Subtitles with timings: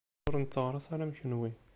[0.27, 1.51] Ur netteɣraṣ ara am kenwi.